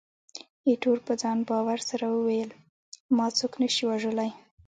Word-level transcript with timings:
ایټور 0.67 0.97
په 1.07 1.13
ځان 1.21 1.37
باور 1.49 1.79
سره 1.89 2.05
وویل، 2.09 2.51
ما 3.15 3.25
څوک 3.37 3.53
نه 3.61 3.67
شي 3.75 3.83
وژلای. 3.91 4.31